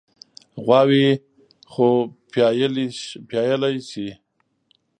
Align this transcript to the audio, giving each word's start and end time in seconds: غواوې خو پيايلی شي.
غواوې 0.63 1.07
خو 1.71 1.87
پيايلی 3.33 3.79
شي. 3.89 4.09